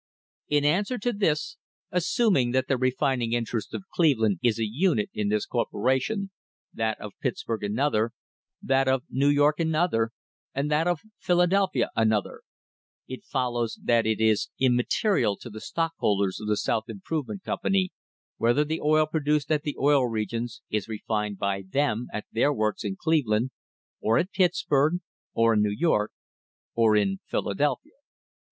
[0.47, 1.57] In answer to this—
[1.91, 5.67] assuming that the refining interest of Cleveland is a unit in THE OIL WAR OF
[5.71, 6.29] 1872
[6.73, 8.11] this corporation, that of Pittsburg another,
[8.63, 10.09] that of New York another,
[10.55, 12.41] and that of Philadelphia another—
[13.07, 17.91] it follows that it is immaterial to the stockholders of the "South Improvement Company"
[18.37, 22.83] whether the oil produced at the Oil Regions is refined by them at their works
[22.83, 23.51] in Cleveland,
[23.99, 24.93] or at Pittsburg,
[25.35, 26.11] or in New York,
[26.73, 27.93] or in Philadelphia.